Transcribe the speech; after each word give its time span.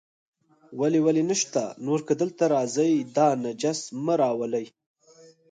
ولې 0.79 0.99
ولې 1.05 1.23
نشته، 1.29 1.63
نور 1.85 1.99
که 2.07 2.13
دلته 2.21 2.43
راځئ، 2.53 2.93
دا 3.15 3.27
نجس 3.43 3.79
مه 4.05 4.13
راولئ. 4.21 4.65